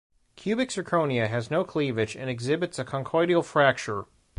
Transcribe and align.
Cubic 0.35 0.69
zirconia 0.69 1.27
has 1.29 1.51
no 1.51 1.63
cleavage 1.63 2.15
and 2.15 2.27
exhibits 2.27 2.79
a 2.79 2.83
conchoidal 2.83 3.45
fracture. 3.45 4.05